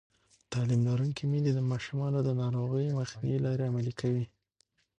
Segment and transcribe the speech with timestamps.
[0.51, 4.25] تعلیم لرونکې میندې د ماشومانو د ناروغۍ مخنیوي لارې عملي کوي.